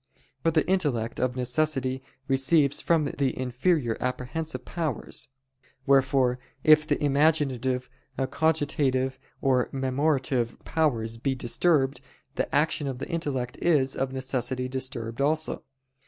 [0.41, 5.29] For the intellect, of necessity, receives from the inferior apprehensive powers:
[5.85, 12.01] wherefore if the imaginative, cogitative, or memorative powers be disturbed,
[12.33, 15.63] the action of the intellect is, of necessity, disturbed also.